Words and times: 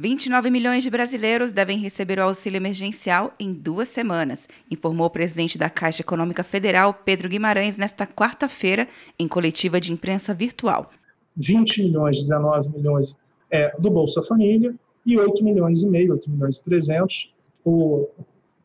29 0.00 0.48
milhões 0.50 0.82
de 0.82 0.88
brasileiros 0.88 1.52
devem 1.52 1.76
receber 1.76 2.18
o 2.18 2.22
auxílio 2.22 2.56
emergencial 2.56 3.34
em 3.38 3.52
duas 3.52 3.86
semanas, 3.86 4.48
informou 4.70 5.06
o 5.06 5.10
presidente 5.10 5.58
da 5.58 5.68
Caixa 5.68 6.00
Econômica 6.00 6.42
Federal, 6.42 6.94
Pedro 6.94 7.28
Guimarães, 7.28 7.76
nesta 7.76 8.06
quarta-feira, 8.06 8.88
em 9.18 9.28
coletiva 9.28 9.78
de 9.78 9.92
imprensa 9.92 10.32
virtual. 10.32 10.90
20 11.36 11.82
milhões, 11.82 12.16
19 12.16 12.70
milhões 12.70 13.14
é, 13.50 13.78
do 13.78 13.90
Bolsa 13.90 14.22
Família 14.22 14.74
e 15.04 15.18
8 15.18 15.44
milhões 15.44 15.82
e 15.82 15.86
meio, 15.86 16.12
8 16.12 16.30
milhões 16.30 16.56
e 16.56 16.64
300 16.64 17.34
o, 17.62 18.08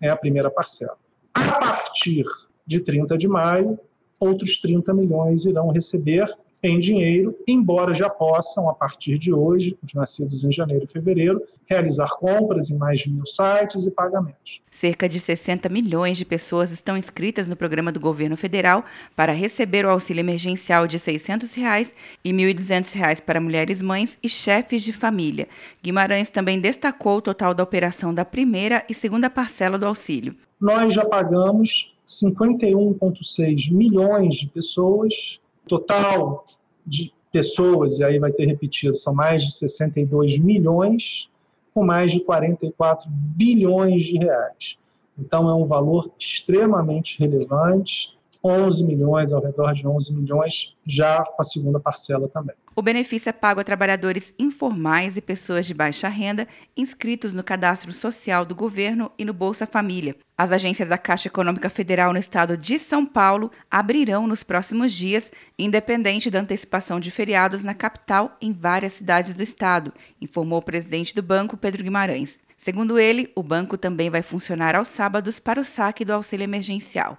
é 0.00 0.10
a 0.10 0.16
primeira 0.16 0.48
parcela. 0.48 0.96
A 1.34 1.58
partir 1.58 2.22
de 2.64 2.78
30 2.78 3.18
de 3.18 3.26
maio, 3.26 3.76
outros 4.20 4.60
30 4.60 4.94
milhões 4.94 5.46
irão 5.46 5.68
receber 5.70 6.32
em 6.66 6.80
dinheiro, 6.80 7.36
embora 7.46 7.92
já 7.92 8.08
possam, 8.08 8.68
a 8.68 8.74
partir 8.74 9.18
de 9.18 9.32
hoje, 9.32 9.76
os 9.82 9.92
nascidos 9.92 10.42
em 10.42 10.50
janeiro 10.50 10.84
e 10.84 10.88
fevereiro, 10.88 11.42
realizar 11.66 12.08
compras 12.16 12.70
em 12.70 12.78
mais 12.78 13.00
de 13.00 13.10
mil 13.10 13.26
sites 13.26 13.86
e 13.86 13.90
pagamentos. 13.90 14.62
Cerca 14.70 15.08
de 15.08 15.20
60 15.20 15.68
milhões 15.68 16.16
de 16.16 16.24
pessoas 16.24 16.70
estão 16.70 16.96
inscritas 16.96 17.48
no 17.48 17.56
programa 17.56 17.92
do 17.92 18.00
governo 18.00 18.36
federal 18.36 18.84
para 19.14 19.32
receber 19.32 19.84
o 19.84 19.90
auxílio 19.90 20.20
emergencial 20.20 20.86
de 20.86 20.98
600 20.98 21.54
reais 21.54 21.94
e 22.24 22.32
R$ 22.32 22.54
1.200 22.54 23.20
para 23.20 23.40
mulheres 23.40 23.82
mães 23.82 24.18
e 24.22 24.28
chefes 24.28 24.82
de 24.82 24.92
família. 24.92 25.46
Guimarães 25.82 26.30
também 26.30 26.58
destacou 26.58 27.18
o 27.18 27.22
total 27.22 27.52
da 27.52 27.62
operação 27.62 28.14
da 28.14 28.24
primeira 28.24 28.82
e 28.88 28.94
segunda 28.94 29.28
parcela 29.28 29.78
do 29.78 29.86
auxílio. 29.86 30.34
Nós 30.58 30.94
já 30.94 31.04
pagamos 31.04 31.94
51,6 32.06 33.72
milhões 33.72 34.34
de 34.36 34.48
pessoas 34.48 35.40
total 35.66 36.44
de 36.86 37.12
pessoas, 37.32 37.98
e 37.98 38.04
aí 38.04 38.18
vai 38.18 38.32
ter 38.32 38.46
repetido, 38.46 38.96
são 38.96 39.14
mais 39.14 39.42
de 39.42 39.52
62 39.52 40.38
milhões, 40.38 41.30
com 41.72 41.84
mais 41.84 42.12
de 42.12 42.20
44 42.20 43.08
bilhões 43.10 44.04
de 44.04 44.18
reais. 44.18 44.78
Então, 45.18 45.48
é 45.48 45.54
um 45.54 45.66
valor 45.66 46.10
extremamente 46.18 47.18
relevante 47.18 48.16
11 48.44 48.84
milhões, 48.84 49.32
ao 49.32 49.42
redor 49.42 49.72
de 49.72 49.86
11 49.86 50.12
milhões, 50.12 50.76
já 50.86 51.24
com 51.24 51.40
a 51.40 51.44
segunda 51.44 51.80
parcela 51.80 52.28
também. 52.28 52.54
O 52.76 52.82
benefício 52.82 53.30
é 53.30 53.32
pago 53.32 53.60
a 53.60 53.64
trabalhadores 53.64 54.34
informais 54.38 55.16
e 55.16 55.20
pessoas 55.22 55.64
de 55.64 55.72
baixa 55.72 56.08
renda 56.08 56.46
inscritos 56.76 57.32
no 57.32 57.44
cadastro 57.44 57.92
social 57.92 58.44
do 58.44 58.54
governo 58.54 59.12
e 59.16 59.24
no 59.24 59.32
Bolsa 59.32 59.64
Família. 59.64 60.16
As 60.36 60.50
agências 60.50 60.88
da 60.88 60.98
Caixa 60.98 61.28
Econômica 61.28 61.70
Federal 61.70 62.12
no 62.12 62.18
estado 62.18 62.56
de 62.56 62.78
São 62.78 63.06
Paulo 63.06 63.50
abrirão 63.70 64.26
nos 64.26 64.42
próximos 64.42 64.92
dias, 64.92 65.30
independente 65.56 66.28
da 66.28 66.40
antecipação 66.40 66.98
de 66.98 67.12
feriados 67.12 67.62
na 67.62 67.74
capital 67.74 68.36
em 68.42 68.52
várias 68.52 68.94
cidades 68.94 69.34
do 69.34 69.42
estado, 69.42 69.92
informou 70.20 70.58
o 70.58 70.62
presidente 70.62 71.14
do 71.14 71.22
banco, 71.22 71.56
Pedro 71.56 71.84
Guimarães. 71.84 72.40
Segundo 72.58 72.98
ele, 72.98 73.30
o 73.36 73.42
banco 73.42 73.78
também 73.78 74.10
vai 74.10 74.22
funcionar 74.22 74.74
aos 74.74 74.88
sábados 74.88 75.38
para 75.38 75.60
o 75.60 75.64
saque 75.64 76.04
do 76.04 76.12
auxílio 76.12 76.44
emergencial. 76.44 77.18